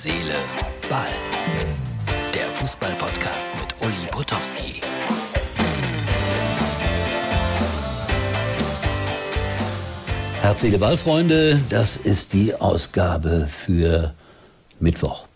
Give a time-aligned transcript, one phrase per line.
[0.00, 0.36] Seele,
[0.88, 1.08] Ball.
[2.32, 4.80] Der Fußball-Podcast mit Uli Potowski.
[10.40, 14.14] Herz, Seele, Ball, Freunde, das ist die Ausgabe für
[14.78, 15.26] Mittwoch.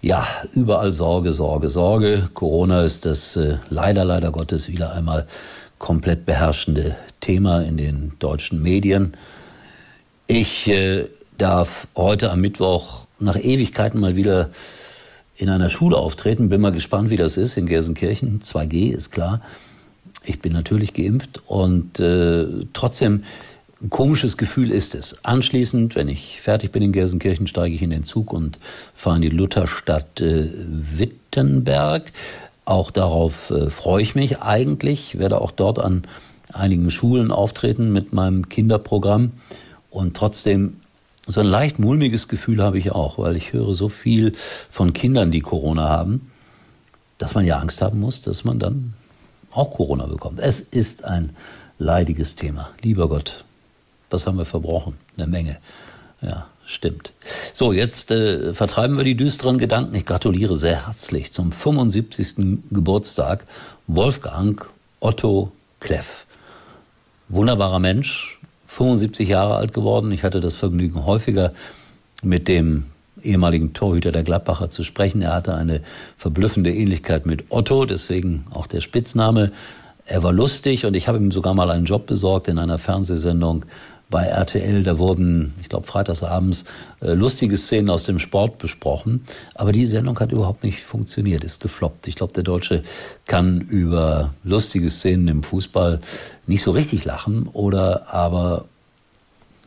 [0.00, 2.28] Ja, überall Sorge, Sorge, Sorge.
[2.34, 5.28] Corona ist das äh, leider, leider Gottes wieder einmal
[5.78, 9.16] komplett beherrschende Thema in den deutschen Medien.
[10.26, 11.04] Ich äh,
[11.38, 14.50] darf heute am Mittwoch nach Ewigkeiten mal wieder
[15.36, 16.48] in einer Schule auftreten.
[16.48, 18.40] Bin mal gespannt, wie das ist in Gelsenkirchen.
[18.40, 19.40] 2G ist klar.
[20.24, 23.24] Ich bin natürlich geimpft und äh, trotzdem
[23.80, 25.24] ein komisches Gefühl ist es.
[25.24, 28.58] Anschließend, wenn ich fertig bin in Gelsenkirchen, steige ich in den Zug und
[28.92, 32.10] fahre in die Lutherstadt äh, Wittenberg.
[32.64, 35.14] Auch darauf äh, freue ich mich eigentlich.
[35.14, 36.02] Ich werde auch dort an
[36.52, 39.30] einigen Schulen auftreten mit meinem Kinderprogramm.
[39.90, 40.76] Und trotzdem
[41.28, 44.32] so ein leicht mulmiges Gefühl habe ich auch, weil ich höre so viel
[44.70, 46.30] von Kindern, die Corona haben,
[47.18, 48.94] dass man ja Angst haben muss, dass man dann
[49.50, 50.40] auch Corona bekommt.
[50.40, 51.36] Es ist ein
[51.78, 52.70] leidiges Thema.
[52.82, 53.44] Lieber Gott,
[54.08, 54.94] was haben wir verbrochen?
[55.16, 55.58] Eine Menge.
[56.22, 57.12] Ja, stimmt.
[57.52, 59.94] So, jetzt äh, vertreiben wir die düsteren Gedanken.
[59.94, 62.62] Ich gratuliere sehr herzlich zum 75.
[62.70, 63.44] Geburtstag
[63.86, 64.68] Wolfgang
[65.00, 66.26] Otto Kleff.
[67.28, 70.12] Wunderbarer Mensch, 75 Jahre alt geworden.
[70.12, 71.52] Ich hatte das Vergnügen, häufiger
[72.22, 72.84] mit dem
[73.22, 75.22] ehemaligen Torhüter der Gladbacher zu sprechen.
[75.22, 75.80] Er hatte eine
[76.16, 79.50] verblüffende Ähnlichkeit mit Otto, deswegen auch der Spitzname.
[80.04, 83.64] Er war lustig und ich habe ihm sogar mal einen Job besorgt in einer Fernsehsendung
[84.10, 84.82] bei RTL.
[84.82, 86.64] Da wurden, ich glaube, freitagsabends
[87.00, 89.24] äh, lustige Szenen aus dem Sport besprochen.
[89.54, 92.08] Aber die Sendung hat überhaupt nicht funktioniert, ist gefloppt.
[92.08, 92.82] Ich glaube, der Deutsche
[93.26, 96.00] kann über lustige Szenen im Fußball
[96.46, 98.64] nicht so richtig lachen oder aber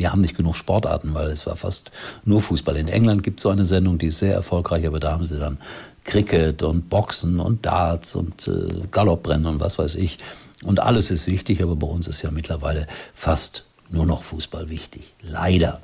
[0.00, 1.90] wir haben nicht genug Sportarten, weil es war fast
[2.24, 2.74] nur Fußball.
[2.78, 5.38] In England gibt es so eine Sendung, die ist sehr erfolgreich, aber da haben sie
[5.38, 5.58] dann
[6.04, 10.18] Cricket und Boxen und Darts und äh, Galopprennen und was weiß ich.
[10.64, 15.14] Und alles ist wichtig, aber bei uns ist ja mittlerweile fast nur noch Fußball wichtig.
[15.22, 15.80] Leider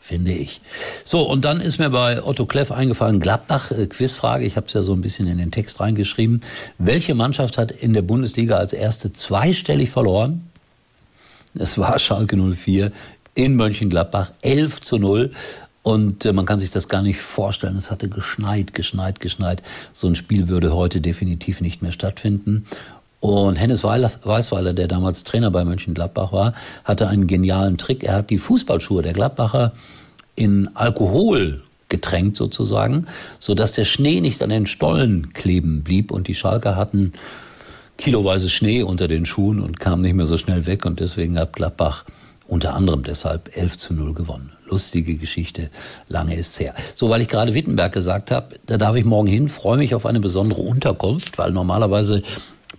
[0.00, 0.60] finde ich.
[1.04, 4.72] So, und dann ist mir bei Otto Kleff eingefallen, Gladbach, äh, Quizfrage, ich habe es
[4.72, 6.40] ja so ein bisschen in den Text reingeschrieben.
[6.78, 10.50] Welche Mannschaft hat in der Bundesliga als erste zweistellig verloren?
[11.54, 12.92] Es war Schalke 04
[13.34, 15.32] in Mönchengladbach, 11 zu 0.
[15.82, 17.76] Und äh, man kann sich das gar nicht vorstellen.
[17.76, 19.62] Es hatte geschneit, geschneit, geschneit.
[19.92, 22.66] So ein Spiel würde heute definitiv nicht mehr stattfinden.
[23.20, 26.54] Und Hennes Weißweiler, der damals Trainer bei Mönchengladbach war,
[26.84, 28.02] hatte einen genialen Trick.
[28.02, 29.72] Er hat die Fußballschuhe der Gladbacher
[30.36, 33.06] in Alkohol getränkt sozusagen,
[33.38, 37.12] so dass der Schnee nicht an den Stollen kleben blieb und die Schalker hatten
[37.98, 41.52] kiloweise Schnee unter den Schuhen und kamen nicht mehr so schnell weg und deswegen hat
[41.52, 42.06] Gladbach
[42.46, 44.52] unter anderem deshalb 11 zu 0 gewonnen.
[44.66, 45.68] Lustige Geschichte,
[46.08, 46.74] lange ist's her.
[46.94, 50.06] So, weil ich gerade Wittenberg gesagt habe, da darf ich morgen hin, freue mich auf
[50.06, 52.22] eine besondere Unterkunft, weil normalerweise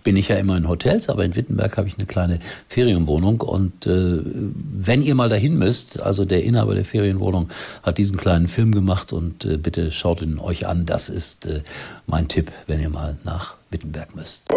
[0.02, 3.40] bin ich ja immer in Hotels, aber in Wittenberg habe ich eine kleine Ferienwohnung.
[3.40, 7.48] Und äh, wenn ihr mal dahin müsst, also der Inhaber der Ferienwohnung
[7.82, 10.86] hat diesen kleinen Film gemacht und äh, bitte schaut ihn euch an.
[10.86, 11.62] Das ist äh,
[12.06, 14.48] mein Tipp, wenn ihr mal nach Wittenberg müsst.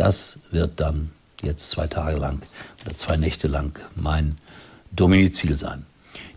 [0.00, 1.10] Das wird dann
[1.42, 2.40] jetzt zwei Tage lang
[2.86, 4.38] oder zwei Nächte lang mein
[4.92, 5.84] Domizil sein.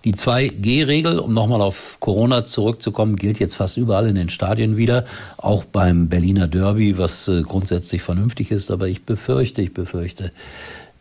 [0.03, 5.05] Die 2G-Regel, um nochmal auf Corona zurückzukommen, gilt jetzt fast überall in den Stadien wieder,
[5.37, 8.69] auch beim Berliner Derby, was äh, grundsätzlich vernünftig ist.
[8.69, 10.33] Aber ich befürchte, ich befürchte,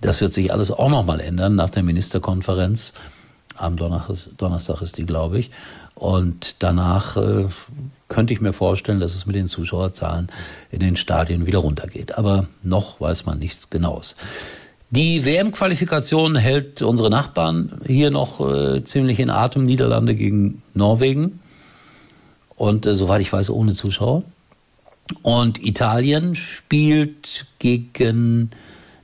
[0.00, 2.92] das wird sich alles auch nochmal ändern nach der Ministerkonferenz
[3.56, 5.50] Am Donnerstag ist die, glaube ich.
[6.02, 7.44] Und danach äh,
[8.08, 10.32] könnte ich mir vorstellen, dass es mit den Zuschauerzahlen
[10.72, 12.18] in den Stadien wieder runtergeht.
[12.18, 14.16] Aber noch weiß man nichts Genaues.
[14.90, 19.62] Die WM-Qualifikation hält unsere Nachbarn hier noch äh, ziemlich in Atem.
[19.62, 21.38] Niederlande gegen Norwegen.
[22.56, 24.24] Und äh, soweit ich weiß, ohne Zuschauer.
[25.22, 28.50] Und Italien spielt gegen,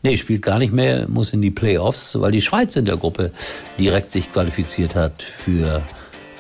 [0.03, 3.31] nee, spielt gar nicht mehr, muss in die Playoffs, weil die Schweiz in der Gruppe
[3.79, 5.85] direkt sich qualifiziert hat für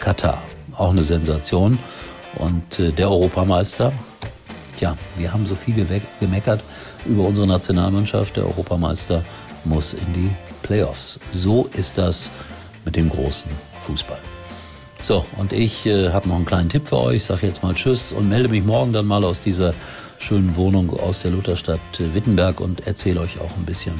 [0.00, 0.42] Katar.
[0.76, 1.78] Auch eine Sensation.
[2.36, 3.92] Und äh, der Europameister,
[4.80, 5.74] ja, wir haben so viel
[6.20, 6.60] gemeckert
[7.06, 8.36] über unsere Nationalmannschaft.
[8.36, 9.24] Der Europameister
[9.64, 10.30] muss in die
[10.62, 11.18] Playoffs.
[11.30, 12.30] So ist das
[12.84, 13.50] mit dem großen
[13.86, 14.18] Fußball.
[15.00, 17.24] So, und ich äh, habe noch einen kleinen Tipp für euch.
[17.24, 19.74] Sage jetzt mal Tschüss und melde mich morgen dann mal aus dieser
[20.18, 23.94] schönen Wohnung aus der Lutherstadt äh, Wittenberg und erzähle euch auch ein bisschen,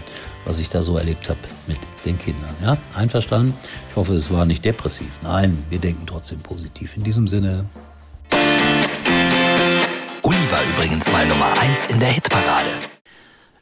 [0.45, 2.55] was ich da so erlebt habe mit den Kindern.
[2.63, 3.55] Ja, einverstanden?
[3.91, 5.11] Ich hoffe, es war nicht depressiv.
[5.23, 6.97] Nein, wir denken trotzdem positiv.
[6.97, 7.65] In diesem Sinne.
[10.23, 12.71] Uli war übrigens mal Nummer 1 in der Hitparade.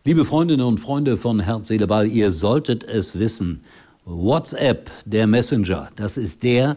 [0.04, 3.62] Liebe Freundinnen und Freunde von Herz, Seele, Ball, ihr solltet es wissen.
[4.04, 6.76] WhatsApp, der Messenger, das ist der,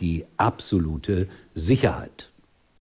[0.00, 2.30] die absolute Sicherheit.